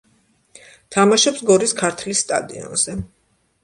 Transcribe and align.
თამაშობს 0.95 1.45
გორის 1.51 1.77
„ქართლის“ 1.85 2.27
სტადიონზე. 2.29 3.01